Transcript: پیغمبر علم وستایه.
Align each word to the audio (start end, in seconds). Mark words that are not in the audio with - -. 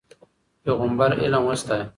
پیغمبر 0.63 1.11
علم 1.21 1.43
وستایه. 1.47 1.85